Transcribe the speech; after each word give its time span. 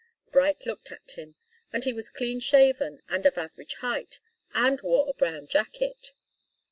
Bright 0.31 0.65
looked 0.65 0.91
at 0.91 1.11
him, 1.11 1.35
and 1.71 1.83
he 1.83 1.93
was 1.93 2.09
clean 2.09 2.39
shaven, 2.39 3.03
and 3.07 3.23
of 3.27 3.37
average 3.37 3.75
height, 3.81 4.19
and 4.51 4.81
wore 4.81 5.07
a 5.07 5.13
brown 5.13 5.45
jacket. 5.45 6.13